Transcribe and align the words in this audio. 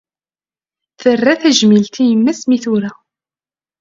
Terra 1.01 1.33
tajmilt 1.41 1.95
i 2.01 2.03
yemma-s 2.09 2.41
mi 2.49 2.57
tura 2.63 2.91